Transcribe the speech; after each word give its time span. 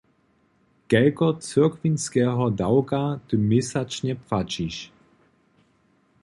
Kelko 0.89 1.27
cyrkwinskeho 1.47 2.45
dawka 2.59 3.01
ty 3.27 3.35
měsačnje 3.49 4.13
płaćiš? 4.25 4.75